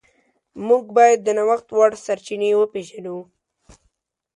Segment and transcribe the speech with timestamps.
[0.67, 3.17] موږ باید د نوښت وړ سرچینې وپیژنو.